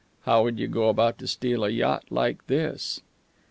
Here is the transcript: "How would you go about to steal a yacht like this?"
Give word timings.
"How 0.23 0.41
would 0.41 0.57
you 0.57 0.65
go 0.67 0.89
about 0.89 1.19
to 1.19 1.27
steal 1.27 1.63
a 1.63 1.69
yacht 1.69 2.05
like 2.09 2.47
this?" 2.47 3.01